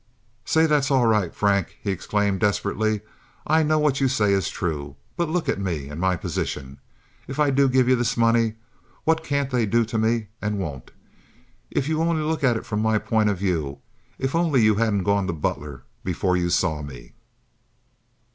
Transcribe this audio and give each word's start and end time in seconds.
"Say 0.45 0.65
that's 0.65 0.89
all 0.89 1.05
right, 1.05 1.31
Frank," 1.31 1.77
he 1.79 1.91
exclaimed 1.91 2.39
desperately. 2.39 3.01
"I 3.45 3.61
know 3.61 3.77
what 3.77 4.01
you 4.01 4.07
say 4.07 4.33
is 4.33 4.49
true. 4.49 4.95
But 5.15 5.29
look 5.29 5.47
at 5.47 5.59
me 5.61 5.89
and 5.89 6.01
my 6.01 6.15
position, 6.15 6.79
if 7.27 7.39
I 7.39 7.51
do 7.51 7.69
give 7.69 7.87
you 7.87 7.95
this 7.95 8.17
money. 8.17 8.55
What 9.03 9.23
can't 9.23 9.51
they 9.51 9.67
do 9.67 9.85
to 9.85 9.99
me, 9.99 10.29
and 10.41 10.57
won't. 10.57 10.89
If 11.69 11.87
you 11.87 12.01
only 12.01 12.23
look 12.23 12.43
at 12.43 12.57
it 12.57 12.65
from 12.65 12.81
my 12.81 12.97
point 12.97 13.29
of 13.29 13.37
view. 13.37 13.77
If 14.17 14.33
only 14.33 14.63
you 14.63 14.73
hadn't 14.73 15.03
gone 15.03 15.27
to 15.27 15.33
Butler 15.33 15.83
before 16.03 16.35
you 16.35 16.49
saw 16.49 16.81
me." 16.81 17.13